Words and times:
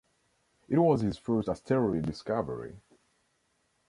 It 0.67 0.79
was 0.79 1.01
his 1.01 1.19
first 1.19 1.47
asteroid 1.47 2.07
discovery. 2.07 2.75